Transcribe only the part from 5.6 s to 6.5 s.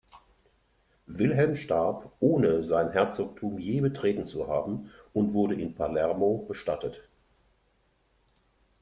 Palermo